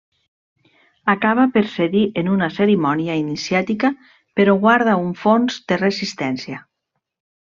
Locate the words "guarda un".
4.67-5.13